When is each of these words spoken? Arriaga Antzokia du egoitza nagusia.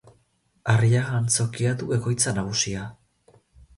Arriaga 0.71 1.19
Antzokia 1.19 1.75
du 1.83 1.91
egoitza 1.99 2.33
nagusia. 2.39 2.91